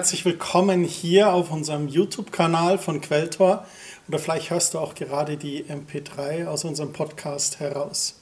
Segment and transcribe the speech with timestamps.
[0.00, 3.66] Herzlich willkommen hier auf unserem YouTube-Kanal von Quelltor.
[4.08, 8.18] Oder vielleicht hörst du auch gerade die MP3 aus unserem Podcast heraus.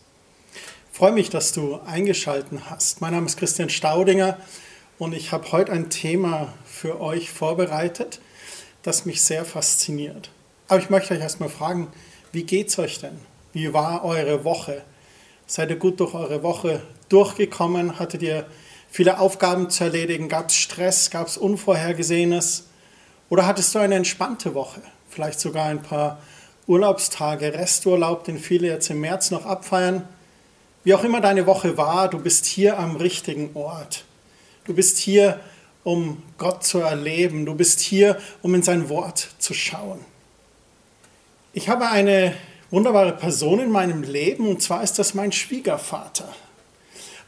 [0.90, 3.00] Ich freue mich, dass du eingeschaltet hast.
[3.00, 4.38] Mein Name ist Christian Staudinger
[4.98, 8.20] und ich habe heute ein Thema für euch vorbereitet,
[8.82, 10.32] das mich sehr fasziniert.
[10.66, 11.92] Aber ich möchte euch erstmal fragen,
[12.32, 13.20] wie geht's euch denn?
[13.52, 14.82] Wie war eure Woche?
[15.46, 18.00] Seid ihr gut durch eure Woche durchgekommen?
[18.00, 18.48] Hattet ihr
[18.90, 20.28] viele Aufgaben zu erledigen?
[20.28, 21.10] Gab es Stress?
[21.10, 22.64] Gab es Unvorhergesehenes?
[23.28, 24.80] Oder hattest du eine entspannte Woche?
[25.08, 26.18] Vielleicht sogar ein paar
[26.66, 30.06] Urlaubstage, Resturlaub, den viele jetzt im März noch abfeiern.
[30.84, 34.04] Wie auch immer deine Woche war, du bist hier am richtigen Ort.
[34.64, 35.40] Du bist hier,
[35.82, 37.46] um Gott zu erleben.
[37.46, 40.04] Du bist hier, um in sein Wort zu schauen.
[41.54, 42.34] Ich habe eine
[42.70, 46.28] wunderbare Person in meinem Leben und zwar ist das mein Schwiegervater.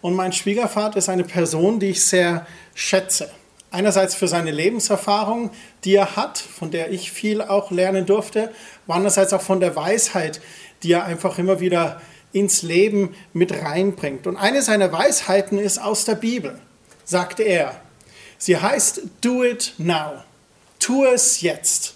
[0.00, 3.30] Und mein Schwiegervater ist eine Person, die ich sehr schätze.
[3.70, 5.50] Einerseits für seine Lebenserfahrung,
[5.84, 8.50] die er hat, von der ich viel auch lernen durfte,
[8.86, 10.40] aber andererseits auch von der Weisheit,
[10.82, 12.00] die er einfach immer wieder
[12.32, 14.26] ins Leben mit reinbringt.
[14.26, 16.58] Und eine seiner Weisheiten ist aus der Bibel,
[17.04, 17.80] sagte er.
[18.38, 20.24] Sie heißt Do it now.
[20.78, 21.94] Tu es jetzt.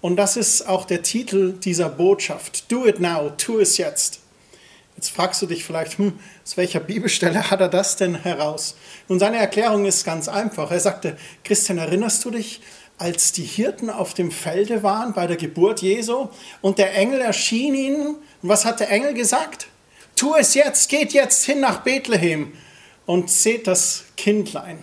[0.00, 2.70] Und das ist auch der Titel dieser Botschaft.
[2.70, 3.30] Do it now.
[3.36, 4.20] Tu es jetzt.
[4.96, 8.76] Jetzt fragst du dich vielleicht, hm, aus welcher Bibelstelle hat er das denn heraus?
[9.08, 10.70] Nun, seine Erklärung ist ganz einfach.
[10.70, 12.62] Er sagte, Christian, erinnerst du dich,
[12.98, 16.28] als die Hirten auf dem Felde waren bei der Geburt Jesu
[16.62, 18.06] und der Engel erschien ihnen?
[18.06, 19.68] Und was hat der Engel gesagt?
[20.16, 22.54] Tu es jetzt, geht jetzt hin nach Bethlehem
[23.04, 24.82] und seht das Kindlein.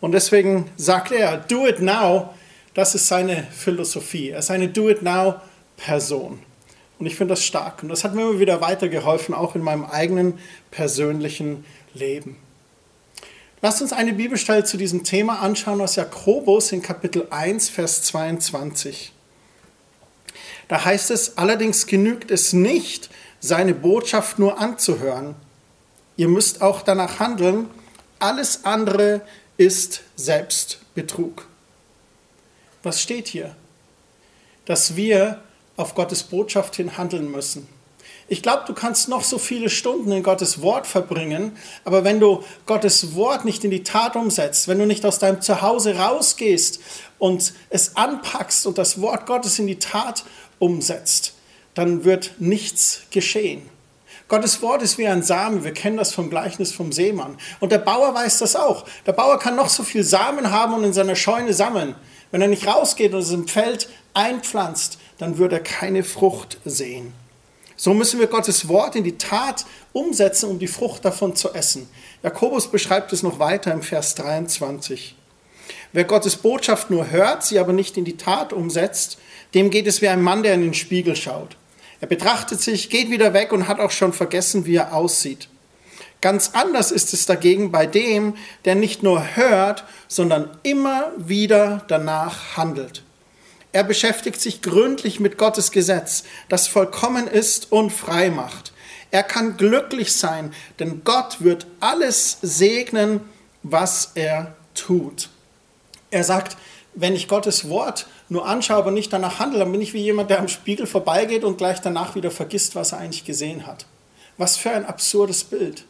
[0.00, 2.32] Und deswegen sagt er, do it now,
[2.74, 4.30] das ist seine Philosophie.
[4.30, 5.40] Er ist eine do it now
[5.76, 6.38] Person.
[6.98, 7.82] Und ich finde das stark.
[7.82, 10.38] Und das hat mir immer wieder weitergeholfen, auch in meinem eigenen
[10.70, 11.64] persönlichen
[11.94, 12.36] Leben.
[13.60, 19.12] Lasst uns eine Bibelstelle zu diesem Thema anschauen aus Jakobus in Kapitel 1, Vers 22.
[20.68, 23.10] Da heißt es, allerdings genügt es nicht,
[23.40, 25.34] seine Botschaft nur anzuhören.
[26.16, 27.68] Ihr müsst auch danach handeln.
[28.18, 29.22] Alles andere
[29.56, 31.46] ist Selbstbetrug.
[32.82, 33.56] Was steht hier?
[34.66, 35.42] Dass wir
[35.78, 37.66] auf Gottes Botschaft hin handeln müssen.
[38.30, 41.56] Ich glaube, du kannst noch so viele Stunden in Gottes Wort verbringen,
[41.86, 45.40] aber wenn du Gottes Wort nicht in die Tat umsetzt, wenn du nicht aus deinem
[45.40, 46.80] Zuhause rausgehst
[47.18, 50.24] und es anpackst und das Wort Gottes in die Tat
[50.58, 51.32] umsetzt,
[51.72, 53.62] dann wird nichts geschehen.
[54.28, 55.64] Gottes Wort ist wie ein Samen.
[55.64, 57.38] Wir kennen das vom Gleichnis vom Seemann.
[57.60, 58.84] Und der Bauer weiß das auch.
[59.06, 61.94] Der Bauer kann noch so viel Samen haben und in seiner Scheune sammeln.
[62.30, 67.12] Wenn er nicht rausgeht und es im Feld einpflanzt, dann wird er keine Frucht sehen.
[67.76, 71.88] So müssen wir Gottes Wort in die Tat umsetzen, um die Frucht davon zu essen.
[72.22, 75.14] Jakobus beschreibt es noch weiter im Vers 23.
[75.92, 79.18] Wer Gottes Botschaft nur hört, sie aber nicht in die Tat umsetzt,
[79.54, 81.56] dem geht es wie ein Mann, der in den Spiegel schaut.
[82.00, 85.48] Er betrachtet sich, geht wieder weg und hat auch schon vergessen, wie er aussieht.
[86.20, 88.34] Ganz anders ist es dagegen bei dem,
[88.64, 93.04] der nicht nur hört, sondern immer wieder danach handelt.
[93.78, 98.72] Er beschäftigt sich gründlich mit Gottes Gesetz, das vollkommen ist und frei macht.
[99.12, 103.20] Er kann glücklich sein, denn Gott wird alles segnen,
[103.62, 105.28] was er tut.
[106.10, 106.56] Er sagt,
[106.94, 110.28] wenn ich Gottes Wort nur anschaue, aber nicht danach handle, dann bin ich wie jemand,
[110.28, 113.86] der am Spiegel vorbeigeht und gleich danach wieder vergisst, was er eigentlich gesehen hat.
[114.38, 115.84] Was für ein absurdes Bild.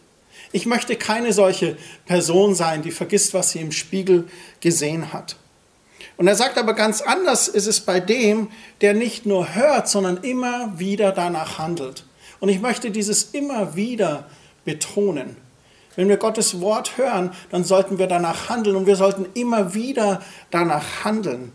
[0.53, 4.29] Ich möchte keine solche Person sein, die vergisst, was sie im Spiegel
[4.61, 5.37] gesehen hat.
[6.19, 8.49] Und er sagt aber ganz anders ist es bei dem,
[8.81, 12.05] der nicht nur hört, sondern immer wieder danach handelt.
[12.41, 14.29] Und ich möchte dieses immer wieder
[14.65, 15.37] betonen.
[15.95, 20.21] Wenn wir Gottes Wort hören, dann sollten wir danach handeln und wir sollten immer wieder
[20.51, 21.53] danach handeln.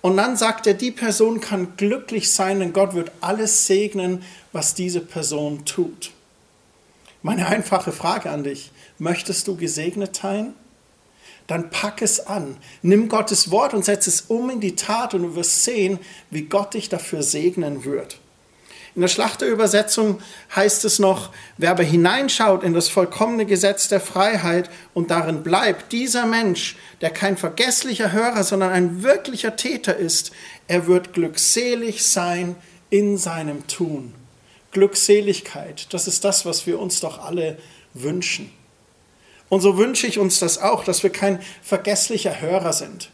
[0.00, 4.22] Und dann sagt er, die Person kann glücklich sein, denn Gott wird alles segnen,
[4.52, 6.12] was diese Person tut.
[7.22, 10.54] Meine einfache Frage an dich, möchtest du gesegnet sein?
[11.48, 12.56] Dann pack es an.
[12.82, 15.98] Nimm Gottes Wort und setz es um in die Tat und du wirst sehen,
[16.30, 18.18] wie Gott dich dafür segnen wird.
[18.94, 20.20] In der Schlachterübersetzung
[20.54, 25.92] heißt es noch, wer aber hineinschaut in das vollkommene Gesetz der Freiheit und darin bleibt,
[25.92, 30.32] dieser Mensch, der kein vergesslicher Hörer, sondern ein wirklicher Täter ist,
[30.66, 32.56] er wird glückselig sein
[32.90, 34.14] in seinem Tun.
[34.72, 37.58] Glückseligkeit, das ist das, was wir uns doch alle
[37.94, 38.50] wünschen.
[39.48, 43.10] Und so wünsche ich uns das auch, dass wir kein vergesslicher Hörer sind.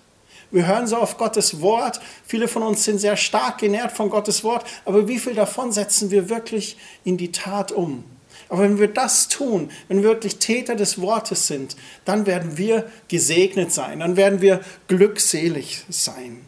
[0.51, 2.01] Wir hören so auf Gottes Wort.
[2.27, 4.65] Viele von uns sind sehr stark genährt von Gottes Wort.
[4.85, 8.05] Aber wie viel davon setzen wir wirklich in die Tat um?
[8.49, 12.89] Aber wenn wir das tun, wenn wir wirklich Täter des Wortes sind, dann werden wir
[13.09, 16.45] gesegnet sein, dann werden wir glückselig sein.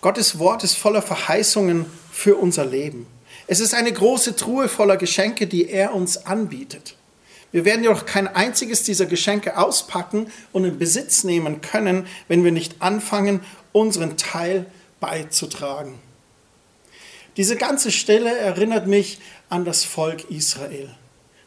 [0.00, 3.06] Gottes Wort ist voller Verheißungen für unser Leben.
[3.46, 6.96] Es ist eine große Truhe voller Geschenke, die er uns anbietet.
[7.52, 12.52] Wir werden jedoch kein einziges dieser Geschenke auspacken und in Besitz nehmen können, wenn wir
[12.52, 13.40] nicht anfangen,
[13.72, 14.66] unseren Teil
[15.00, 15.98] beizutragen.
[17.36, 20.94] Diese ganze Stelle erinnert mich an das Volk Israel.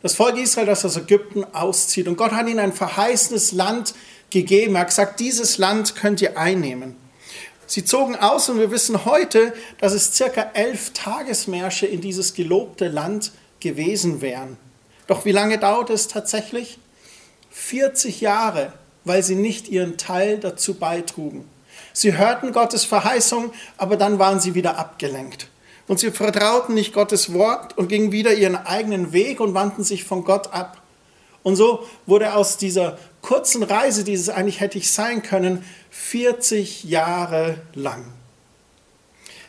[0.02, 2.08] Das Volk Israel, das aus Ägypten auszieht.
[2.08, 3.94] Und Gott hat ihnen ein verheißenes Land
[4.30, 4.76] gegeben.
[4.76, 6.96] Er hat gesagt, dieses Land könnt ihr einnehmen.
[7.66, 12.88] Sie zogen aus und wir wissen heute, dass es circa elf Tagesmärsche in dieses gelobte
[12.88, 14.58] Land gewesen wären.
[15.10, 16.78] Doch wie lange dauert es tatsächlich?
[17.50, 18.74] 40 Jahre,
[19.06, 21.50] weil sie nicht ihren Teil dazu beitrugen.
[21.94, 25.48] Sie hörten Gottes Verheißung, aber dann waren sie wieder abgelenkt.
[25.88, 30.04] Und sie vertrauten nicht Gottes Wort und gingen wieder ihren eigenen Weg und wandten sich
[30.04, 30.80] von Gott ab.
[31.42, 36.84] Und so wurde aus dieser kurzen Reise, die es eigentlich hätte ich sein können, 40
[36.84, 38.06] Jahre lang.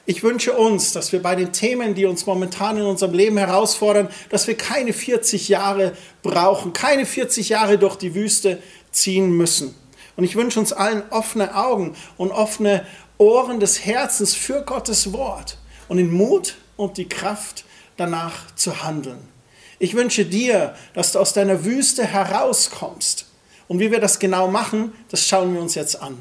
[0.07, 4.09] Ich wünsche uns, dass wir bei den Themen, die uns momentan in unserem Leben herausfordern,
[4.31, 5.93] dass wir keine 40 Jahre
[6.23, 9.75] brauchen, keine 40 Jahre durch die Wüste ziehen müssen.
[10.17, 12.87] Und ich wünsche uns allen offene Augen und offene
[13.19, 15.59] Ohren des Herzens für Gottes Wort
[15.89, 17.65] und den Mut und die Kraft
[17.97, 19.29] danach zu handeln.
[19.79, 23.27] Ich wünsche dir, dass du aus deiner Wüste herauskommst.
[23.69, 26.19] Und wie wir das genau machen, das schauen wir uns jetzt an.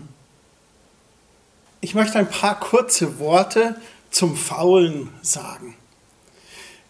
[1.82, 3.80] Ich möchte ein paar kurze Worte
[4.12, 5.76] zum Faulen sagen.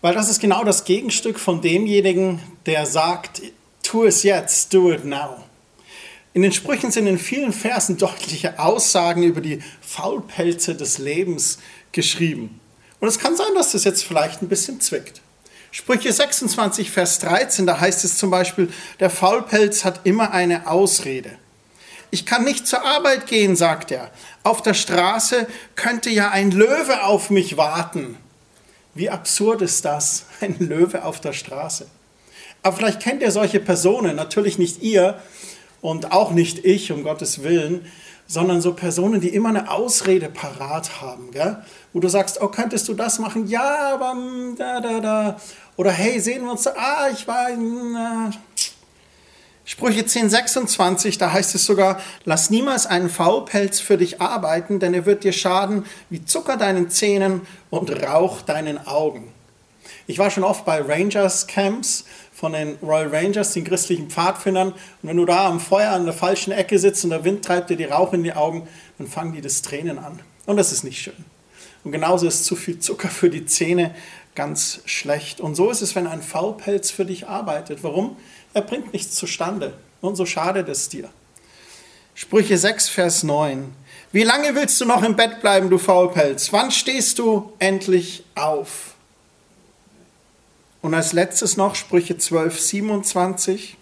[0.01, 3.41] Weil das ist genau das Gegenstück von demjenigen, der sagt,
[3.83, 5.44] tu es jetzt, do it now.
[6.33, 11.59] In den Sprüchen sind in vielen Versen deutliche Aussagen über die Faulpelze des Lebens
[11.91, 12.59] geschrieben.
[13.00, 15.21] Und es kann sein, dass das jetzt vielleicht ein bisschen zwickt.
[15.71, 21.38] Sprüche 26, Vers 13, da heißt es zum Beispiel, der Faulpelz hat immer eine Ausrede.
[22.12, 24.10] Ich kann nicht zur Arbeit gehen, sagt er.
[24.44, 28.18] Auf der Straße könnte ja ein Löwe auf mich warten.
[28.96, 31.88] Wie absurd ist das, ein Löwe auf der Straße?
[32.62, 35.22] Aber vielleicht kennt ihr solche Personen, natürlich nicht ihr
[35.82, 37.86] und auch nicht ich, um Gottes Willen,
[38.28, 41.64] sondern so Personen, die immer eine Ausrede parat haben, gell?
[41.94, 43.48] wo du sagst, oh, könntest du das machen?
[43.48, 45.38] Ja, aber mm, da, da, da.
[45.78, 46.68] Oder hey, sehen wir uns?
[46.68, 47.98] Ah, ich war in...
[49.71, 54.95] Sprüche 10, 26, da heißt es sogar, lass niemals einen Faulpelz für dich arbeiten, denn
[54.95, 59.31] er wird dir schaden wie Zucker deinen Zähnen und Rauch deinen Augen.
[60.07, 64.69] Ich war schon oft bei Rangers Camps von den Royal Rangers, den christlichen Pfadfindern.
[64.71, 67.69] Und wenn du da am Feuer an der falschen Ecke sitzt und der Wind treibt
[67.69, 68.68] dir die Rauch in die Augen,
[68.98, 70.19] dann fangen die das Tränen an.
[70.48, 71.25] Und das ist nicht schön.
[71.83, 73.94] Und genauso ist zu viel Zucker für die Zähne
[74.33, 75.39] ganz schlecht.
[75.39, 77.83] Und so ist es, wenn ein Faulpelz für dich arbeitet.
[77.83, 78.15] Warum?
[78.54, 79.74] Er bringt nichts zustande.
[80.01, 81.10] Und so schadet es dir.
[82.16, 83.74] Sprüche 6, Vers 9.
[84.12, 86.51] Wie lange willst du noch im Bett bleiben, du Faulpelz?
[86.51, 88.96] Wann stehst du endlich auf?
[90.81, 93.78] Und als letztes noch Sprüche 12, 27.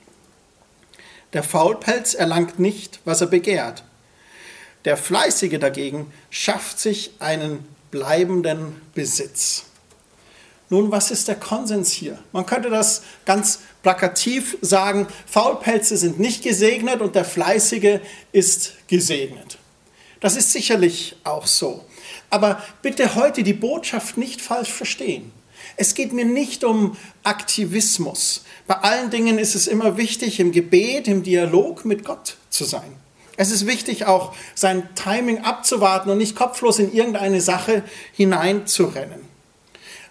[1.33, 3.83] Der Faulpelz erlangt nicht, was er begehrt.
[4.85, 9.65] Der Fleißige dagegen schafft sich einen bleibenden Besitz.
[10.69, 12.19] Nun, was ist der Konsens hier?
[12.33, 17.99] Man könnte das ganz plakativ sagen, Faulpelze sind nicht gesegnet und der Fleißige
[18.31, 19.57] ist gesegnet.
[20.19, 21.85] Das ist sicherlich auch so.
[22.29, 25.31] Aber bitte heute die Botschaft nicht falsch verstehen.
[25.75, 28.43] Es geht mir nicht um Aktivismus.
[28.65, 32.91] Bei allen Dingen ist es immer wichtig, im Gebet, im Dialog mit Gott zu sein.
[33.37, 39.26] Es ist wichtig, auch sein Timing abzuwarten und nicht kopflos in irgendeine Sache hineinzurennen.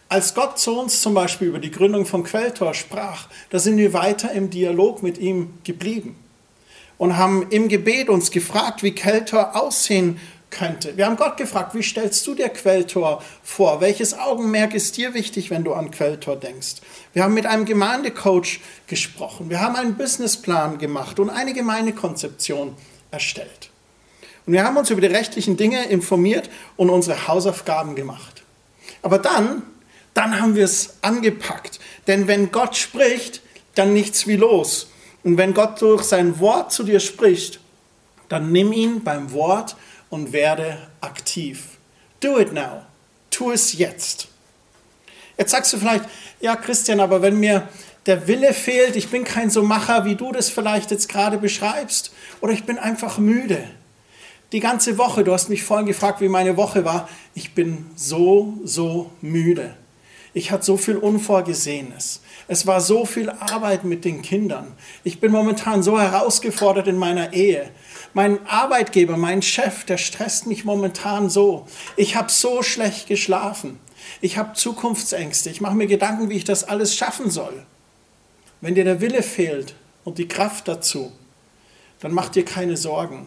[0.08, 3.92] Als Gott zu uns zum Beispiel über die Gründung von Quelltor sprach, da sind wir
[3.92, 6.16] weiter im Dialog mit ihm geblieben
[6.96, 10.20] und haben im Gebet uns gefragt, wie Quelltor aussehen
[10.50, 10.96] könnte.
[10.96, 13.80] Wir haben Gott gefragt, wie stellst du dir Quelltor vor?
[13.80, 16.76] Welches Augenmerk ist dir wichtig, wenn du an Quelltor denkst?
[17.12, 19.50] Wir haben mit einem Gemeindecoach gesprochen.
[19.50, 22.76] Wir haben einen Businessplan gemacht und eine Gemeindekonzeption
[23.10, 23.70] erstellt.
[24.46, 28.44] Und wir haben uns über die rechtlichen Dinge informiert und unsere Hausaufgaben gemacht.
[29.02, 29.62] Aber dann,
[30.16, 31.78] dann haben wir es angepackt.
[32.06, 33.42] Denn wenn Gott spricht,
[33.74, 34.90] dann nichts wie los.
[35.22, 37.60] Und wenn Gott durch sein Wort zu dir spricht,
[38.28, 39.76] dann nimm ihn beim Wort
[40.08, 41.78] und werde aktiv.
[42.20, 42.82] Do it now.
[43.30, 44.28] Tu es jetzt.
[45.36, 46.04] Jetzt sagst du vielleicht,
[46.40, 47.68] ja Christian, aber wenn mir
[48.06, 52.12] der Wille fehlt, ich bin kein so Macher, wie du das vielleicht jetzt gerade beschreibst,
[52.40, 53.68] oder ich bin einfach müde.
[54.52, 58.54] Die ganze Woche, du hast mich vorhin gefragt, wie meine Woche war, ich bin so,
[58.64, 59.74] so müde.
[60.36, 62.20] Ich hatte so viel Unvorgesehenes.
[62.46, 64.74] Es war so viel Arbeit mit den Kindern.
[65.02, 67.70] Ich bin momentan so herausgefordert in meiner Ehe.
[68.12, 71.66] Mein Arbeitgeber, mein Chef, der stresst mich momentan so.
[71.96, 73.80] Ich habe so schlecht geschlafen.
[74.20, 75.48] Ich habe Zukunftsängste.
[75.48, 77.64] Ich mache mir Gedanken, wie ich das alles schaffen soll.
[78.60, 79.74] Wenn dir der Wille fehlt
[80.04, 81.12] und die Kraft dazu,
[82.00, 83.26] dann mach dir keine Sorgen.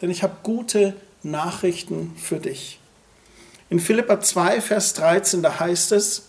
[0.00, 2.80] Denn ich habe gute Nachrichten für dich.
[3.68, 6.28] In Philippa 2, Vers 13, da heißt es,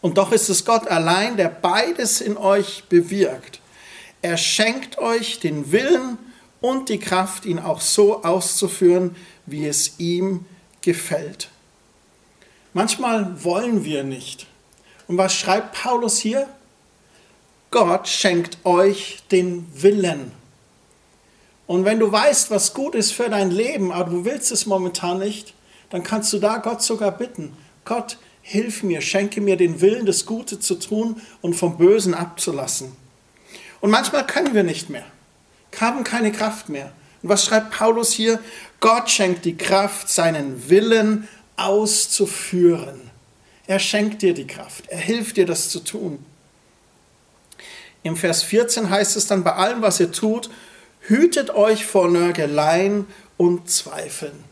[0.00, 3.60] und doch ist es Gott allein, der beides in euch bewirkt.
[4.22, 6.18] Er schenkt euch den Willen
[6.60, 9.14] und die Kraft, ihn auch so auszuführen,
[9.46, 10.44] wie es ihm
[10.80, 11.48] gefällt.
[12.72, 14.46] Manchmal wollen wir nicht.
[15.08, 16.48] Und was schreibt Paulus hier?
[17.70, 20.32] Gott schenkt euch den Willen.
[21.66, 25.18] Und wenn du weißt, was gut ist für dein Leben, aber du willst es momentan
[25.18, 25.54] nicht,
[25.90, 27.56] dann kannst du da Gott sogar bitten.
[27.84, 32.92] Gott, hilf mir, schenke mir den Willen, das Gute zu tun und vom Bösen abzulassen.
[33.80, 35.04] Und manchmal können wir nicht mehr,
[35.80, 36.92] haben keine Kraft mehr.
[37.22, 38.38] Und was schreibt Paulus hier?
[38.78, 41.26] Gott schenkt die Kraft, seinen Willen
[41.56, 43.10] auszuführen.
[43.66, 46.24] Er schenkt dir die Kraft, er hilft dir, das zu tun.
[48.04, 50.50] Im Vers 14 heißt es dann, bei allem, was ihr tut,
[51.00, 54.44] hütet euch vor Nörgeleien und Zweifeln.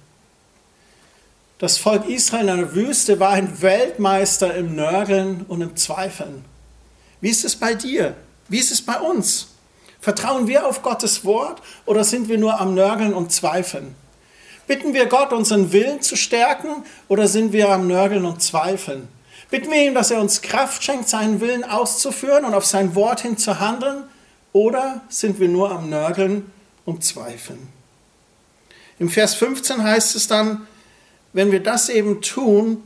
[1.58, 6.44] Das Volk Israel in der Wüste war ein Weltmeister im Nörgeln und im Zweifeln.
[7.20, 8.16] Wie ist es bei dir?
[8.48, 9.48] Wie ist es bei uns?
[10.00, 13.94] Vertrauen wir auf Gottes Wort oder sind wir nur am Nörgeln und Zweifeln?
[14.66, 19.08] Bitten wir Gott, unseren Willen zu stärken oder sind wir am Nörgeln und Zweifeln?
[19.50, 23.20] Bitten wir ihm, dass er uns Kraft schenkt, seinen Willen auszuführen und auf sein Wort
[23.20, 24.04] hin zu handeln
[24.52, 26.50] oder sind wir nur am Nörgeln
[26.84, 27.68] und Zweifeln?
[28.98, 30.66] Im Vers 15 heißt es dann,
[31.34, 32.82] wenn wir das eben tun,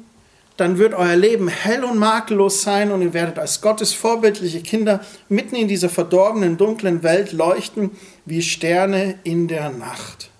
[0.56, 5.04] dann wird euer Leben hell und makellos sein und ihr werdet als Gottes vorbildliche Kinder
[5.28, 7.92] mitten in dieser verdorbenen, dunklen Welt leuchten
[8.24, 10.30] wie Sterne in der Nacht.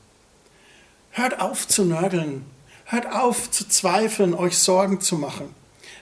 [1.13, 2.45] Hört auf zu nörgeln,
[2.87, 5.55] hört auf zu zweifeln, euch Sorgen zu machen.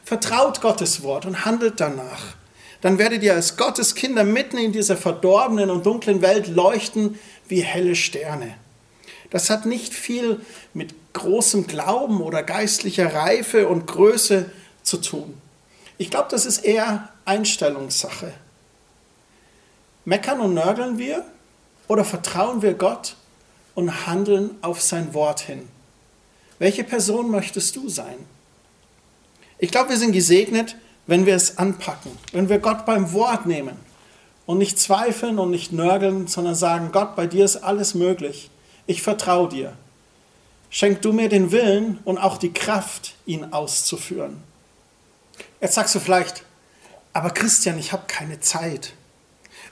[0.03, 2.37] Vertraut Gottes Wort und handelt danach.
[2.81, 7.61] Dann werdet ihr als Gottes Kinder mitten in dieser verdorbenen und dunklen Welt leuchten wie
[7.61, 8.55] helle Sterne.
[9.31, 10.41] Das hat nicht viel
[10.75, 14.51] mit großem Glauben oder geistlicher Reife und Größe
[14.83, 15.41] zu tun.
[15.99, 18.33] Ich glaube, das ist eher Einstellungssache.
[20.05, 21.25] Meckern und nörgeln wir
[21.89, 23.17] oder vertrauen wir Gott
[23.75, 25.69] und handeln auf sein Wort hin?
[26.59, 28.17] Welche Person möchtest du sein?
[29.59, 33.77] Ich glaube, wir sind gesegnet, wenn wir es anpacken, wenn wir Gott beim Wort nehmen
[34.45, 38.51] und nicht zweifeln und nicht nörgeln, sondern sagen, Gott, bei dir ist alles möglich
[38.87, 39.77] ich vertraue dir.
[40.71, 44.43] Schenk du mir den Willen und auch die Kraft, ihn auszuführen.
[45.61, 46.43] Jetzt sagst du vielleicht,
[47.13, 48.93] aber Christian, ich habe keine Zeit.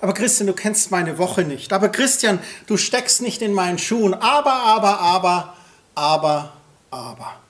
[0.01, 1.73] Aber Christian, du kennst meine Woche nicht.
[1.73, 4.15] Aber Christian, du steckst nicht in meinen Schuhen.
[4.15, 5.57] Aber, aber, aber,
[5.95, 6.53] aber,
[6.91, 7.41] aber.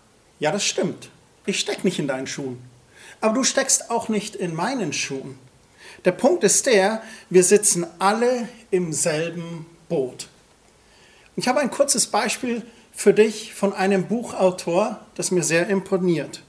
[0.40, 1.10] Ja, das stimmt.
[1.46, 2.62] Ich stecke nicht in deinen Schuhen.
[3.20, 5.38] Aber du steckst auch nicht in meinen Schuhen.
[6.04, 10.28] Der Punkt ist der, wir sitzen alle im selben Boot.
[11.36, 12.62] Ich habe ein kurzes Beispiel
[12.92, 16.42] für dich von einem Buchautor, das mir sehr imponiert.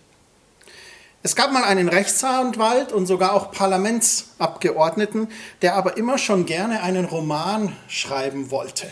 [1.24, 5.28] Es gab mal einen Rechtsanwalt und sogar auch Parlamentsabgeordneten,
[5.64, 8.92] der aber immer schon gerne einen Roman schreiben wollte.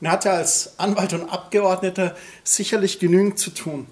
[0.00, 2.14] Und er hatte als Anwalt und Abgeordneter
[2.44, 3.88] sicherlich genügend zu tun.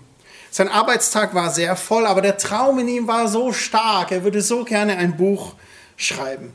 [0.52, 4.40] Sein Arbeitstag war sehr voll, aber der Traum in ihm war so stark, er würde
[4.40, 5.54] so gerne ein Buch
[5.96, 6.52] schreiben.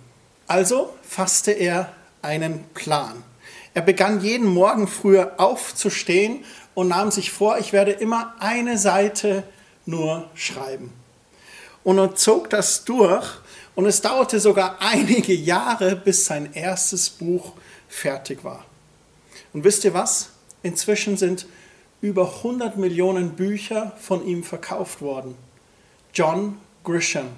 [0.47, 3.25] Also fasste er einen Plan.
[3.79, 6.43] Er begann jeden Morgen früher aufzustehen
[6.73, 9.45] und nahm sich vor, ich werde immer eine Seite
[9.85, 10.91] nur schreiben.
[11.85, 13.25] Und er zog das durch
[13.75, 17.53] und es dauerte sogar einige Jahre, bis sein erstes Buch
[17.87, 18.65] fertig war.
[19.53, 20.31] Und wisst ihr was?
[20.61, 21.45] Inzwischen sind
[22.01, 25.35] über 100 Millionen Bücher von ihm verkauft worden.
[26.13, 27.29] John Grisham,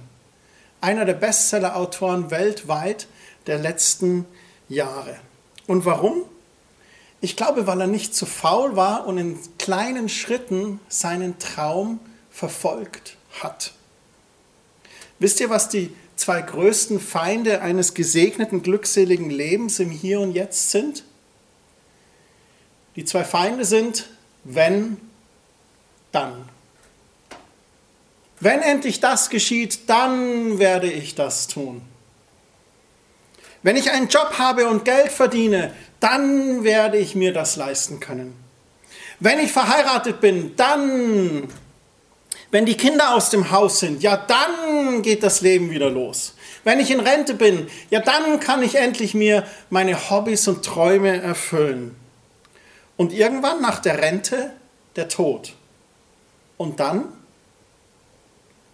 [0.82, 3.06] einer der Bestseller-Autoren weltweit
[3.46, 4.26] der letzten
[4.70, 5.18] Jahre.
[5.68, 6.24] Und warum?
[7.22, 12.00] Ich glaube, weil er nicht zu faul war und in kleinen Schritten seinen Traum
[12.32, 13.74] verfolgt hat.
[15.20, 20.72] Wisst ihr, was die zwei größten Feinde eines gesegneten, glückseligen Lebens im Hier und Jetzt
[20.72, 21.04] sind?
[22.96, 24.10] Die zwei Feinde sind,
[24.44, 24.98] wenn,
[26.12, 26.50] dann.
[28.40, 31.84] Wenn endlich das geschieht, dann werde ich das tun.
[33.62, 35.72] Wenn ich einen Job habe und Geld verdiene,
[36.02, 38.36] dann werde ich mir das leisten können.
[39.22, 41.48] Wenn ich verheiratet bin, dann.
[42.50, 46.34] Wenn die Kinder aus dem Haus sind, ja, dann geht das Leben wieder los.
[46.66, 51.22] Wenn ich in Rente bin, ja, dann kann ich endlich mir meine Hobbys und Träume
[51.22, 51.96] erfüllen.
[52.98, 54.52] Und irgendwann nach der Rente
[54.98, 55.54] der Tod.
[56.58, 57.06] Und dann,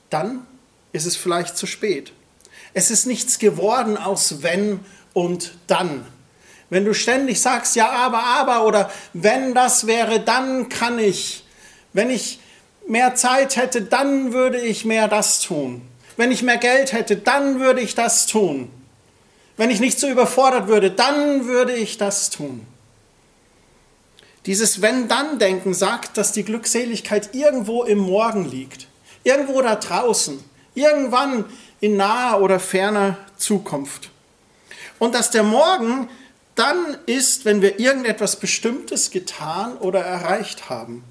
[0.10, 0.48] dann
[0.92, 2.14] ist es vielleicht zu spät.
[2.74, 4.80] Es ist nichts geworden aus wenn
[5.14, 6.06] und dann.
[6.70, 11.46] Wenn du ständig sagst, ja, aber, aber oder wenn das wäre, dann kann ich.
[11.94, 12.40] Wenn ich
[12.88, 15.82] mehr Zeit hätte, dann würde ich mehr das tun.
[16.18, 18.70] Wenn ich mehr Geld hätte, dann würde ich das tun.
[19.56, 22.66] Wenn ich nicht so überfordert würde, dann würde ich das tun.
[24.46, 28.88] Dieses Wenn-Dann-Denken sagt, dass die Glückseligkeit irgendwo im Morgen liegt,
[29.24, 30.42] irgendwo da draußen,
[30.74, 31.46] irgendwann
[31.80, 34.10] in naher oder ferner Zukunft.
[35.00, 36.08] Und dass der Morgen
[36.58, 41.04] dann ist, wenn wir irgendetwas Bestimmtes getan oder erreicht haben.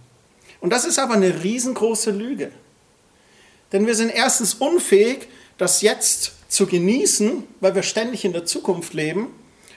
[0.61, 2.51] Und das ist aber eine riesengroße Lüge.
[3.73, 8.95] Denn wir sind erstens unfähig, das jetzt zu genießen, weil wir ständig in der Zukunft
[8.95, 9.29] leben.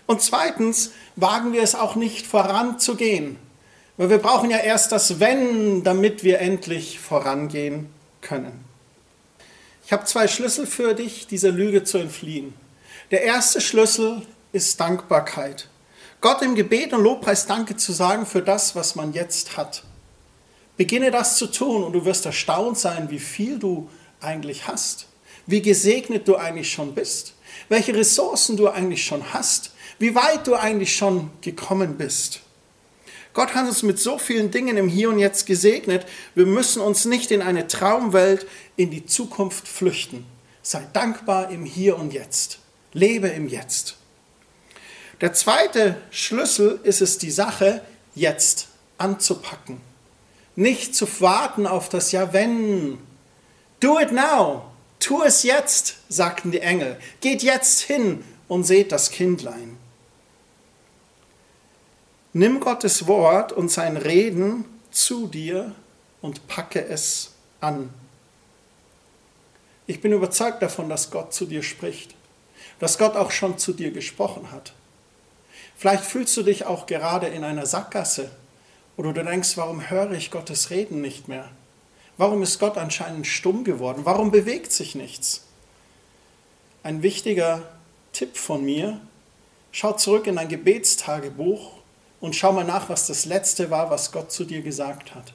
[0.07, 3.38] Und zweitens wagen wir es auch nicht voranzugehen,
[3.97, 7.89] weil wir brauchen ja erst das Wenn, damit wir endlich vorangehen
[8.21, 8.65] können.
[9.85, 12.53] Ich habe zwei Schlüssel für dich, dieser Lüge zu entfliehen.
[13.11, 15.70] Der erste Schlüssel ist Dankbarkeit.
[16.22, 19.84] Gott im Gebet und Lobpreis Danke zu sagen für das, was man jetzt hat.
[20.75, 23.89] Beginne das zu tun und du wirst erstaunt sein, wie viel du
[24.22, 25.08] eigentlich hast,
[25.46, 27.36] wie gesegnet du eigentlich schon bist,
[27.70, 32.41] welche Ressourcen du eigentlich schon hast, wie weit du eigentlich schon gekommen bist.
[33.34, 36.06] Gott hat uns mit so vielen Dingen im Hier und Jetzt gesegnet.
[36.34, 40.25] Wir müssen uns nicht in eine Traumwelt in die Zukunft flüchten.
[40.63, 42.60] Sei dankbar im Hier und Jetzt.
[42.91, 43.99] Lebe im Jetzt.
[45.21, 47.81] Der zweite Schlüssel ist es, die Sache
[48.15, 49.81] jetzt anzupacken.
[50.55, 53.00] Nicht zu warten auf das Ja, wenn.
[53.79, 54.65] Do it now.
[55.00, 56.98] Tu es jetzt, sagten die Engel.
[57.22, 59.77] Geht jetzt hin und seht das Kindlein.
[62.33, 65.74] Nimm Gottes Wort und sein Reden zu dir
[66.22, 67.89] und packe es an.
[69.87, 72.15] Ich bin überzeugt davon, dass Gott zu dir spricht,
[72.79, 74.74] dass Gott auch schon zu dir gesprochen hat.
[75.79, 78.29] Vielleicht fühlst du dich auch gerade in einer Sackgasse
[78.98, 81.48] oder du denkst, warum höre ich Gottes Reden nicht mehr?
[82.18, 84.01] Warum ist Gott anscheinend stumm geworden?
[84.03, 85.46] Warum bewegt sich nichts?
[86.83, 87.61] Ein wichtiger
[88.11, 89.00] Tipp von mir,
[89.72, 91.72] schau zurück in dein Gebetstagebuch
[92.20, 95.31] und schau mal nach, was das Letzte war, was Gott zu dir gesagt hat.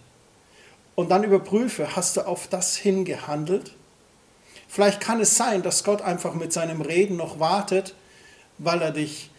[0.95, 3.73] Und dann überprüfe, hast du auf das hingehandelt?
[4.69, 7.95] Vielleicht kann es sein, dass Gott einfach mit seinem Reden noch wartet,
[8.59, 9.31] weil er dich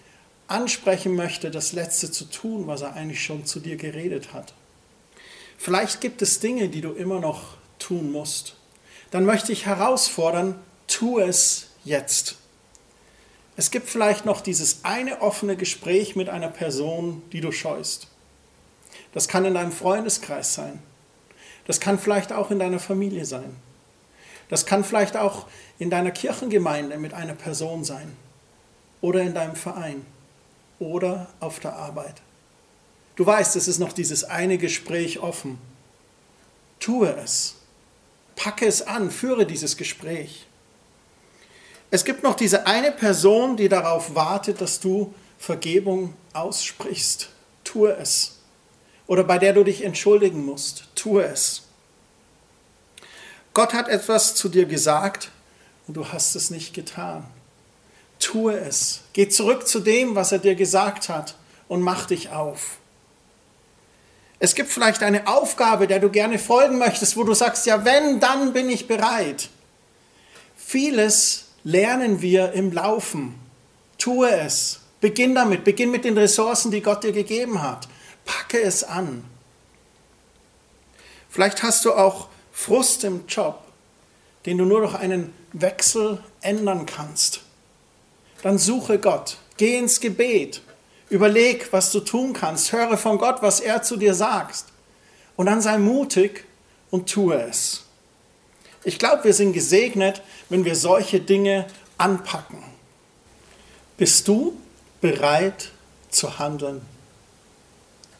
[0.48, 4.54] ansprechen möchte, das Letzte zu tun, was er eigentlich schon zu dir geredet hat.
[5.58, 8.56] Vielleicht gibt es Dinge, die du immer noch tun musst.
[9.12, 12.36] Dann möchte ich herausfordern, tu es jetzt.
[13.58, 18.08] Es gibt vielleicht noch dieses eine offene Gespräch mit einer Person, die du scheust.
[19.14, 20.82] Das kann in deinem Freundeskreis sein.
[21.66, 23.56] Das kann vielleicht auch in deiner Familie sein.
[24.50, 25.48] Das kann vielleicht auch
[25.80, 28.16] in deiner Kirchengemeinde mit einer Person sein
[29.02, 30.06] oder in deinem Verein
[30.80, 32.22] oder auf der Arbeit.
[33.16, 35.58] Du weißt, es ist noch dieses eine Gespräch offen.
[36.80, 37.56] Tue es.
[38.36, 40.46] Packe es an, führe dieses Gespräch.
[41.92, 47.30] Es gibt noch diese eine Person, die darauf wartet, dass du Vergebung aussprichst.
[47.64, 48.40] Tue es.
[49.08, 50.90] Oder bei der du dich entschuldigen musst.
[50.96, 51.64] Tue es.
[53.54, 55.32] Gott hat etwas zu dir gesagt
[55.88, 57.26] und du hast es nicht getan.
[58.26, 59.02] Tue es.
[59.14, 61.36] Geh zurück zu dem, was er dir gesagt hat
[61.68, 62.78] und mach dich auf.
[64.40, 68.20] Es gibt vielleicht eine Aufgabe, der du gerne folgen möchtest, wo du sagst, ja, wenn,
[68.20, 69.50] dann bin ich bereit.
[70.58, 73.36] Vieles lernen wir im Laufen.
[74.00, 74.80] Tue es.
[75.02, 75.64] Beginn damit.
[75.64, 77.88] Beginn mit den Ressourcen, die Gott dir gegeben hat.
[78.26, 79.24] Packe es an.
[81.30, 83.62] Vielleicht hast du auch Frust im Job,
[84.48, 87.45] den du nur durch einen Wechsel ändern kannst
[88.46, 89.38] dann suche Gott.
[89.58, 90.62] Geh ins Gebet.
[91.10, 92.72] Überleg, was du tun kannst.
[92.72, 94.66] Höre von Gott, was er zu dir sagt.
[95.36, 96.46] Und dann sei mutig
[96.92, 97.86] und tue es.
[98.84, 101.66] Ich glaube, wir sind gesegnet, wenn wir solche Dinge
[101.98, 102.60] anpacken.
[103.98, 104.56] Bist du
[105.02, 105.72] bereit
[106.12, 106.84] zu handeln?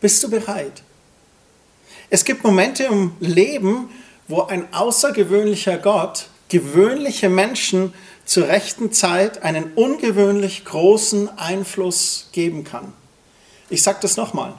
[0.02, 0.82] Bist du bereit?
[2.10, 3.92] Es gibt Momente im Leben,
[4.28, 7.94] wo ein außergewöhnlicher Gott gewöhnliche Menschen
[8.26, 12.94] zur rechten Zeit einen ungewöhnlich großen Einfluss geben kann.
[13.70, 14.54] Ich sage das nochmal.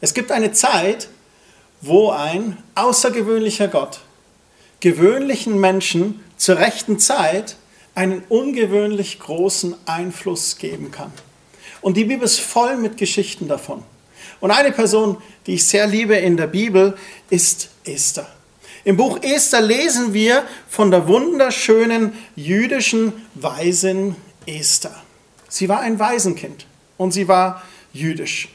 [0.00, 1.08] Es gibt eine Zeit,
[1.80, 4.00] wo ein außergewöhnlicher Gott
[4.84, 7.56] gewöhnlichen Menschen zur rechten Zeit
[7.94, 11.10] einen ungewöhnlich großen Einfluss geben kann.
[11.80, 13.82] Und die Bibel ist voll mit Geschichten davon.
[14.40, 16.98] Und eine Person, die ich sehr liebe in der Bibel,
[17.30, 18.26] ist Esther.
[18.84, 24.94] Im Buch Esther lesen wir von der wunderschönen jüdischen Waisin Esther.
[25.48, 26.66] Sie war ein Waisenkind
[26.98, 27.62] und sie war
[27.94, 28.50] jüdisch.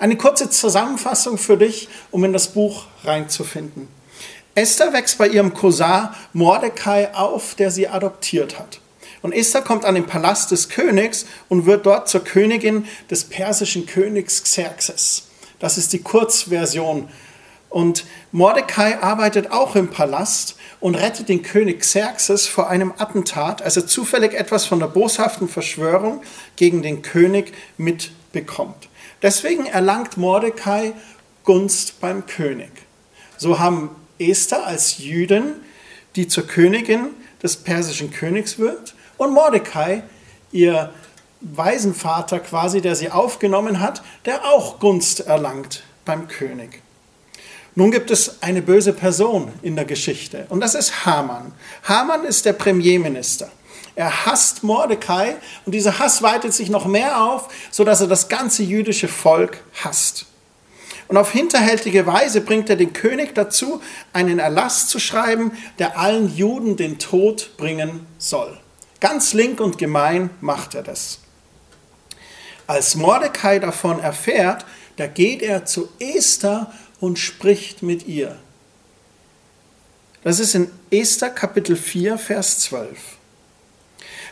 [0.00, 3.86] Eine kurze Zusammenfassung für dich, um in das Buch reinzufinden.
[4.56, 8.80] Esther wächst bei ihrem Cousin Mordecai auf, der sie adoptiert hat.
[9.22, 13.86] Und Esther kommt an den Palast des Königs und wird dort zur Königin des persischen
[13.86, 15.28] Königs Xerxes.
[15.60, 17.08] Das ist die Kurzversion.
[17.70, 23.76] Und Mordecai arbeitet auch im Palast und rettet den König Xerxes vor einem Attentat, als
[23.76, 26.22] er zufällig etwas von der boshaften Verschwörung
[26.56, 28.88] gegen den König mitbekommt.
[29.22, 30.92] Deswegen erlangt Mordecai
[31.44, 32.70] Gunst beim König.
[33.36, 35.54] So haben Esther als Jüdin,
[36.16, 37.10] die zur Königin
[37.42, 40.02] des persischen Königs wird, und Mordecai,
[40.50, 40.92] ihr
[41.40, 46.82] Waisenvater quasi, der sie aufgenommen hat, der auch Gunst erlangt beim König.
[47.80, 51.52] Nun gibt es eine böse Person in der Geschichte und das ist Haman.
[51.84, 53.50] Haman ist der Premierminister.
[53.94, 58.64] Er hasst Mordecai und dieser Hass weitet sich noch mehr auf, sodass er das ganze
[58.64, 60.26] jüdische Volk hasst.
[61.08, 63.80] Und auf hinterhältige Weise bringt er den König dazu,
[64.12, 68.60] einen Erlass zu schreiben, der allen Juden den Tod bringen soll.
[69.00, 71.20] Ganz link und gemein macht er das.
[72.66, 74.66] Als Mordecai davon erfährt,
[74.96, 78.38] da geht er zu Esther und spricht mit ihr.
[80.22, 82.98] Das ist in Esther Kapitel 4, Vers 12.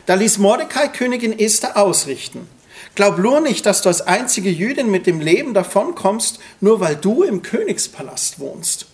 [0.07, 2.49] Da ließ Mordecai Königin Esther ausrichten.
[2.95, 7.23] Glaub nur nicht, dass du als einzige Jüdin mit dem Leben davonkommst, nur weil du
[7.23, 8.87] im Königspalast wohnst.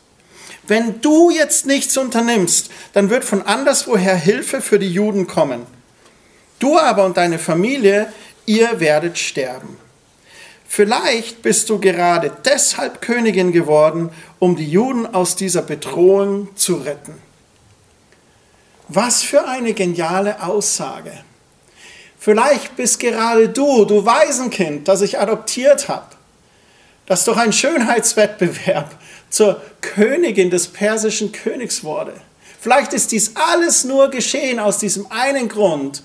[0.67, 5.67] Wenn du jetzt nichts unternimmst, dann wird von anderswoher Hilfe für die Juden kommen.
[6.59, 8.13] Du aber und deine Familie,
[8.47, 9.77] ihr werdet sterben.
[10.75, 14.11] Vielleicht bist du gerade deshalb Königin geworden,
[14.41, 17.15] um die Juden aus dieser Bedrohung zu retten.
[18.89, 21.13] Was für eine geniale Aussage.
[22.19, 26.09] Vielleicht bist gerade du, du Waisenkind, das ich adoptiert habe,
[27.07, 28.97] das durch einen Schönheitswettbewerb
[29.31, 32.15] zur Königin des persischen Königs wurde.
[32.61, 36.03] Vielleicht ist dies alles nur geschehen aus diesem einen Grund,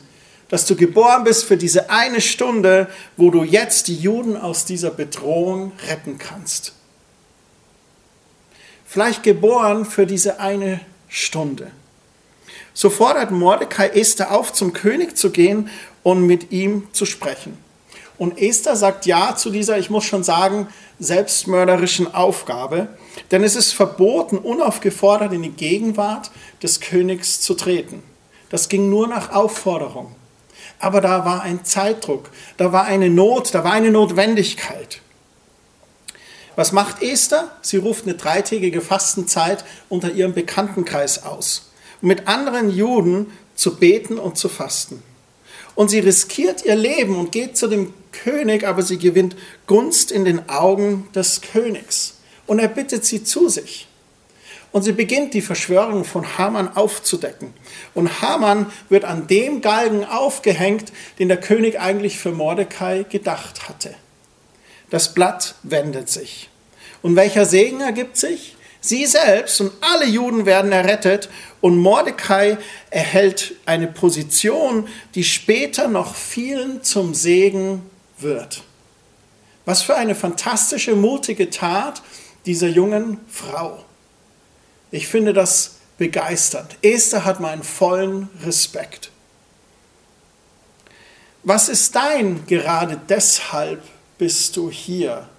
[0.50, 4.90] dass du geboren bist für diese eine Stunde, wo du jetzt die Juden aus dieser
[4.90, 6.74] Bedrohung retten kannst.
[8.86, 11.72] Vielleicht geboren für diese eine Stunde.
[12.74, 15.70] So fordert Mordecai Esther auf, zum König zu gehen
[16.02, 17.58] und mit ihm zu sprechen.
[18.18, 20.68] Und Esther sagt ja zu dieser, ich muss schon sagen,
[21.00, 22.90] selbstmörderischen Aufgabe,
[23.32, 26.32] denn es ist verboten, unaufgefordert in die Gegenwart
[26.62, 28.04] des Königs zu treten.
[28.50, 30.16] Das ging nur nach Aufforderung.
[30.80, 35.02] Aber da war ein Zeitdruck, da war eine Not, da war eine Notwendigkeit.
[36.56, 37.52] Was macht Esther?
[37.62, 44.18] Sie ruft eine dreitägige Fastenzeit unter ihrem Bekanntenkreis aus, um mit anderen Juden zu beten
[44.18, 45.04] und zu fasten.
[45.76, 49.36] Und sie riskiert ihr Leben und geht zu dem König, aber sie gewinnt
[49.68, 52.16] Gunst in den Augen des Königs.
[52.48, 53.88] Und er bittet sie zu sich.
[54.72, 57.54] Und sie beginnt die Verschwörung von Haman aufzudecken.
[57.96, 63.96] Und Haman wird an dem Galgen aufgehängt, den der König eigentlich für Mordecai gedacht hatte.
[64.90, 66.50] Das Blatt wendet sich.
[67.02, 68.56] Und welcher Segen ergibt sich?
[68.82, 71.30] Sie selbst und alle Juden werden errettet
[71.60, 72.58] und Mordecai
[72.90, 77.82] erhält eine Position, die später noch vielen zum Segen
[78.18, 78.64] wird.
[79.66, 82.02] Was für eine fantastische, mutige Tat
[82.46, 83.84] dieser jungen Frau.
[84.92, 86.78] Ich finde das begeisternd.
[86.82, 89.12] Esther hat meinen vollen Respekt.
[91.44, 93.82] Was ist dein gerade deshalb
[94.18, 95.30] bist du hier?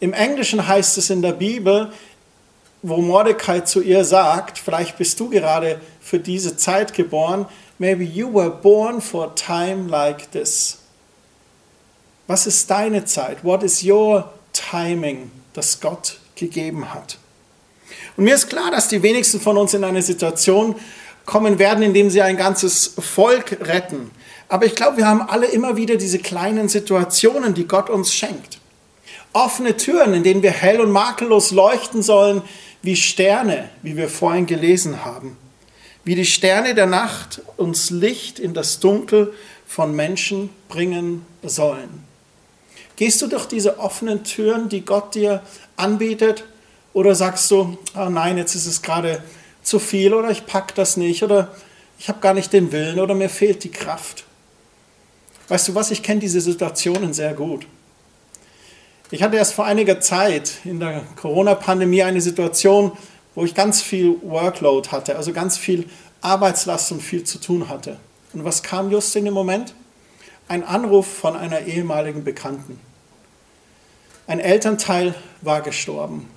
[0.00, 1.92] Im Englischen heißt es in der Bibel,
[2.82, 7.46] wo Mordecai zu ihr sagt, vielleicht bist du gerade für diese Zeit geboren,
[7.78, 10.78] maybe you were born for a time like this.
[12.26, 13.44] Was ist deine Zeit?
[13.44, 17.18] What is your timing, das Gott gegeben hat?
[18.16, 20.76] Und mir ist klar, dass die wenigsten von uns in eine Situation
[21.24, 24.10] kommen werden, in dem sie ein ganzes Volk retten.
[24.48, 28.60] Aber ich glaube, wir haben alle immer wieder diese kleinen Situationen, die Gott uns schenkt
[29.36, 32.40] offene Türen, in denen wir hell und makellos leuchten sollen,
[32.80, 35.36] wie Sterne, wie wir vorhin gelesen haben.
[36.04, 39.34] Wie die Sterne der Nacht uns Licht in das Dunkel
[39.66, 42.04] von Menschen bringen sollen.
[42.96, 45.42] Gehst du durch diese offenen Türen, die Gott dir
[45.76, 46.44] anbietet,
[46.96, 49.22] Oder sagst du, oh nein, jetzt ist es gerade
[49.62, 51.54] zu viel oder ich pack das nicht oder
[51.98, 54.24] ich habe gar nicht den Willen oder mir fehlt die Kraft.
[55.48, 57.66] Weißt du was, ich kenne diese Situationen sehr gut.
[59.10, 62.92] Ich hatte erst vor einiger Zeit in der Corona-Pandemie eine Situation,
[63.34, 65.84] wo ich ganz viel Workload hatte, also ganz viel
[66.22, 67.98] Arbeitslast und viel zu tun hatte.
[68.32, 69.74] Und was kam just in dem Moment?
[70.48, 72.80] Ein Anruf von einer ehemaligen Bekannten.
[74.26, 76.30] Ein Elternteil war gestorben.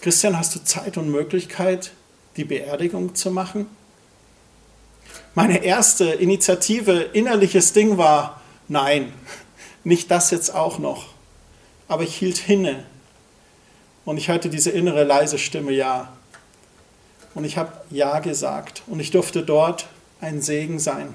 [0.00, 1.90] Christian, hast du Zeit und Möglichkeit,
[2.36, 3.66] die Beerdigung zu machen?
[5.34, 9.12] Meine erste Initiative, innerliches Ding war, nein,
[9.82, 11.06] nicht das jetzt auch noch.
[11.88, 12.84] Aber ich hielt hinne
[14.04, 16.12] und ich hörte diese innere leise Stimme, ja.
[17.34, 19.88] Und ich habe ja gesagt und ich durfte dort
[20.20, 21.14] ein Segen sein.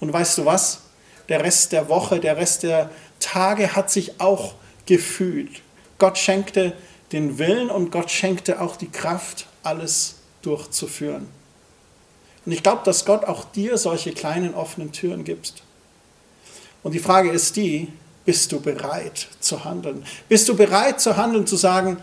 [0.00, 0.80] Und weißt du was?
[1.28, 4.54] Der Rest der Woche, der Rest der Tage hat sich auch
[4.86, 5.60] gefühlt.
[5.98, 6.72] Gott schenkte
[7.12, 11.28] den Willen und Gott schenkte auch die Kraft, alles durchzuführen.
[12.44, 15.62] Und ich glaube, dass Gott auch dir solche kleinen offenen Türen gibt.
[16.82, 17.88] Und die Frage ist die,
[18.24, 20.04] bist du bereit zu handeln?
[20.28, 21.98] Bist du bereit zu handeln, zu sagen,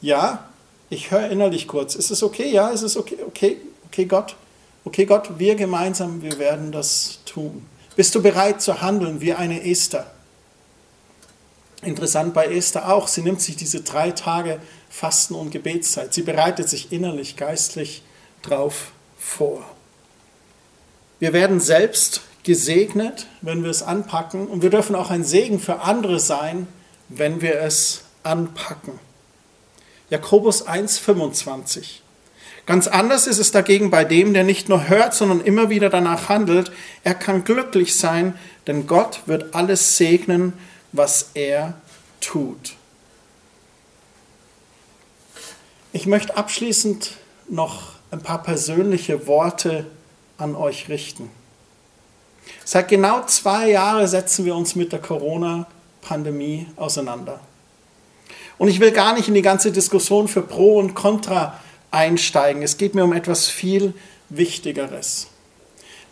[0.00, 0.48] ja,
[0.90, 2.50] ich höre innerlich kurz, ist es okay?
[2.50, 3.18] Ja, ist es okay?
[3.26, 4.36] Okay, okay, Gott.
[4.84, 7.66] Okay, Gott, wir gemeinsam, wir werden das tun.
[7.94, 10.10] Bist du bereit zu handeln wie eine Esther?
[11.82, 16.14] Interessant bei Esther auch, sie nimmt sich diese drei Tage Fasten und Gebetszeit.
[16.14, 18.02] Sie bereitet sich innerlich, geistlich
[18.42, 19.64] drauf vor.
[21.18, 24.46] Wir werden selbst gesegnet, wenn wir es anpacken.
[24.46, 26.66] Und wir dürfen auch ein Segen für andere sein,
[27.08, 28.98] wenn wir es anpacken.
[30.10, 32.00] Jakobus 1,25.
[32.64, 36.28] Ganz anders ist es dagegen bei dem, der nicht nur hört, sondern immer wieder danach
[36.28, 36.70] handelt.
[37.02, 40.52] Er kann glücklich sein, denn Gott wird alles segnen,
[40.92, 41.74] was er
[42.20, 42.74] tut.
[45.92, 47.12] Ich möchte abschließend
[47.48, 49.86] noch ein paar persönliche Worte
[50.38, 51.30] an euch richten.
[52.64, 57.40] Seit genau zwei Jahren setzen wir uns mit der Corona-Pandemie auseinander.
[58.58, 62.62] Und ich will gar nicht in die ganze Diskussion für Pro und Contra einsteigen.
[62.62, 63.94] Es geht mir um etwas viel
[64.28, 65.28] Wichtigeres.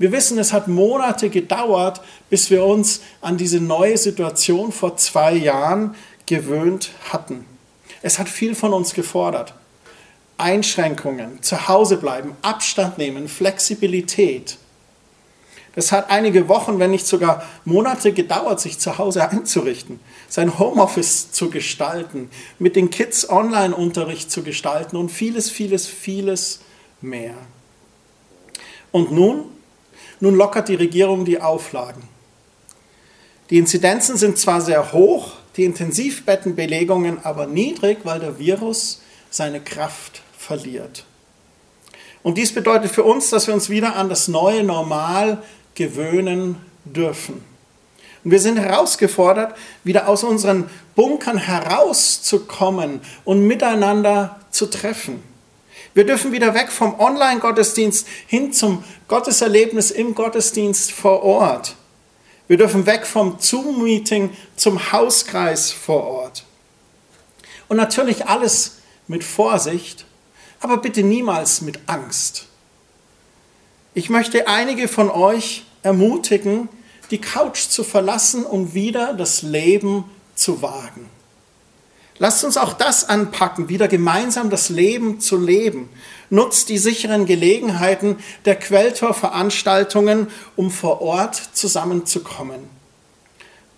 [0.01, 5.35] Wir wissen, es hat Monate gedauert, bis wir uns an diese neue Situation vor zwei
[5.35, 7.45] Jahren gewöhnt hatten.
[8.01, 9.53] Es hat viel von uns gefordert.
[10.39, 14.57] Einschränkungen, zu Hause bleiben, Abstand nehmen, Flexibilität.
[15.75, 21.31] Das hat einige Wochen, wenn nicht sogar Monate gedauert, sich zu Hause einzurichten, sein Homeoffice
[21.31, 26.61] zu gestalten, mit den Kids Online-Unterricht zu gestalten und vieles, vieles, vieles
[27.03, 27.35] mehr.
[28.93, 29.60] Und nun
[30.21, 32.03] nun lockert die Regierung die Auflagen.
[33.51, 40.23] Die Inzidenzen sind zwar sehr hoch, die Intensivbettenbelegungen aber niedrig, weil der Virus seine Kraft
[40.37, 41.05] verliert.
[42.23, 45.43] Und dies bedeutet für uns, dass wir uns wieder an das neue Normal
[45.75, 47.43] gewöhnen dürfen.
[48.23, 55.23] Und wir sind herausgefordert, wieder aus unseren Bunkern herauszukommen und miteinander zu treffen.
[55.95, 61.75] Wir dürfen wieder weg vom Online-Gottesdienst hin zum Gotteserlebnis im Gottesdienst vor Ort.
[62.47, 66.45] Wir dürfen weg vom Zoom-Meeting zum Hauskreis vor Ort.
[67.69, 70.07] Und natürlich alles mit Vorsicht,
[70.61, 72.47] aber bitte niemals mit Angst.
[73.95, 76.69] Ich möchte einige von euch ermutigen,
[77.11, 80.05] die Couch zu verlassen und wieder das Leben
[80.37, 81.09] zu wagen.
[82.23, 85.89] Lasst uns auch das anpacken, wieder gemeinsam das Leben zu leben.
[86.29, 92.61] Nutzt die sicheren Gelegenheiten der Quelltor-Veranstaltungen, um vor Ort zusammenzukommen.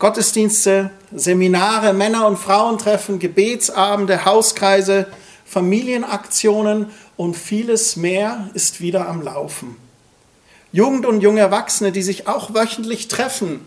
[0.00, 5.06] Gottesdienste, Seminare, Männer- und Frauentreffen, Gebetsabende, Hauskreise,
[5.44, 9.76] Familienaktionen und vieles mehr ist wieder am Laufen.
[10.72, 13.64] Jugend und junge Erwachsene, die sich auch wöchentlich treffen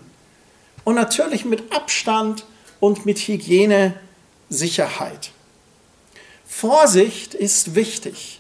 [0.84, 2.44] und natürlich mit Abstand
[2.82, 3.94] und mit Hygiene
[4.50, 5.32] Sicherheit.
[6.46, 8.40] Vorsicht ist wichtig,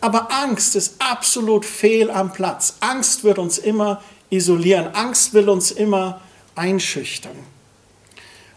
[0.00, 2.76] aber Angst ist absolut fehl am Platz.
[2.80, 6.20] Angst wird uns immer isolieren, Angst will uns immer
[6.54, 7.36] einschüchtern.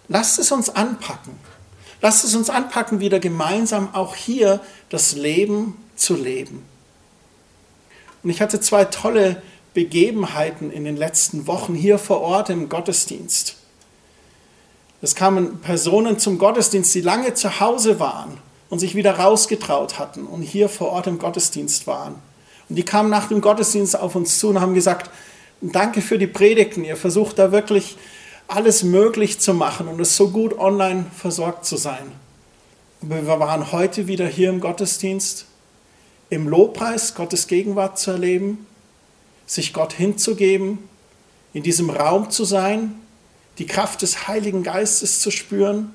[0.08, 1.40] Lasst es uns anpacken.
[2.02, 6.66] Lasst es uns anpacken, wieder gemeinsam auch hier das Leben zu leben.
[8.24, 9.42] Und ich hatte zwei tolle
[9.74, 13.56] Begebenheiten in den letzten Wochen hier vor Ort im Gottesdienst.
[15.02, 18.38] Es kamen Personen zum Gottesdienst, die lange zu Hause waren
[18.70, 22.16] und sich wieder rausgetraut hatten und hier vor Ort im Gottesdienst waren.
[22.70, 25.10] Und die kamen nach dem Gottesdienst auf uns zu und haben gesagt,
[25.62, 27.98] danke für die Predigten, ihr versucht da wirklich
[28.48, 32.12] alles möglich zu machen und es so gut online versorgt zu sein.
[33.02, 35.46] Aber wir waren heute wieder hier im Gottesdienst,
[36.30, 38.68] im Lobpreis Gottes Gegenwart zu erleben,
[39.48, 40.78] sich Gott hinzugeben,
[41.54, 42.96] in diesem Raum zu sein,
[43.58, 45.94] die Kraft des Heiligen Geistes zu spüren,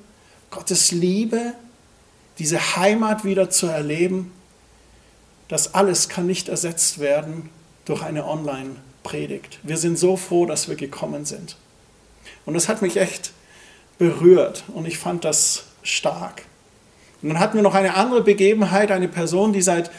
[0.51, 1.53] Gottes Liebe,
[2.39, 4.31] diese Heimat wieder zu erleben.
[5.47, 7.49] Das alles kann nicht ersetzt werden
[7.85, 9.59] durch eine Online-Predigt.
[9.63, 11.57] Wir sind so froh, dass wir gekommen sind.
[12.45, 13.31] Und das hat mich echt
[13.97, 16.43] berührt und ich fand das stark.
[17.21, 19.89] Und dann hatten wir noch eine andere Begebenheit, eine Person, die seit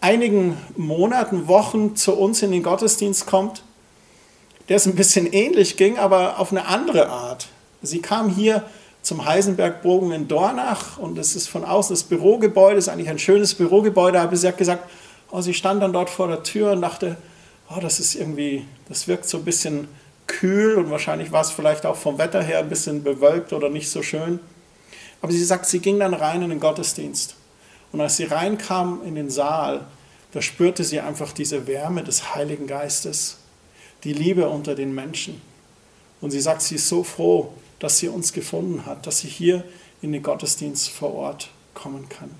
[0.00, 3.62] einigen Monaten, Wochen zu uns in den Gottesdienst kommt,
[4.68, 7.48] der es ein bisschen ähnlich ging, aber auf eine andere Art.
[7.82, 8.64] Sie kam hier
[9.02, 13.54] zum Heisenbergbogen in Dornach und es ist von außen das Bürogebäude, ist eigentlich ein schönes
[13.54, 14.90] Bürogebäude, aber sie hat gesagt,
[15.30, 17.16] oh, sie stand dann dort vor der Tür und dachte,
[17.70, 19.88] oh, das ist irgendwie, das wirkt so ein bisschen
[20.26, 23.90] kühl und wahrscheinlich war es vielleicht auch vom Wetter her ein bisschen bewölkt oder nicht
[23.90, 24.40] so schön.
[25.22, 27.36] Aber sie sagt, sie ging dann rein in den Gottesdienst.
[27.92, 29.86] Und als sie reinkam in den Saal,
[30.32, 33.38] da spürte sie einfach diese Wärme des Heiligen Geistes,
[34.06, 35.42] die Liebe unter den Menschen.
[36.20, 39.64] Und sie sagt, sie ist so froh, dass sie uns gefunden hat, dass sie hier
[40.00, 42.30] in den Gottesdienst vor Ort kommen kann.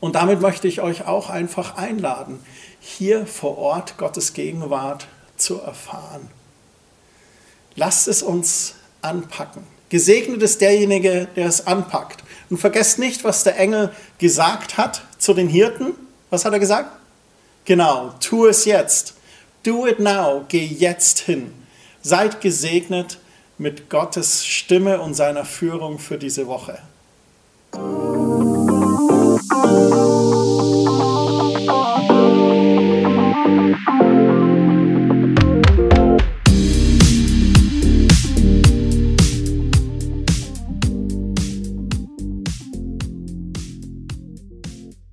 [0.00, 2.38] Und damit möchte ich euch auch einfach einladen,
[2.80, 5.06] hier vor Ort Gottes Gegenwart
[5.38, 6.28] zu erfahren.
[7.74, 9.62] Lasst es uns anpacken.
[9.88, 12.22] Gesegnet ist derjenige, der es anpackt.
[12.50, 15.94] Und vergesst nicht, was der Engel gesagt hat zu den Hirten.
[16.28, 16.94] Was hat er gesagt?
[17.64, 19.14] Genau, tu es jetzt.
[19.64, 20.44] Do it now.
[20.48, 21.52] Geh jetzt hin.
[22.02, 23.18] Seid gesegnet
[23.56, 26.78] mit Gottes Stimme und seiner Führung für diese Woche.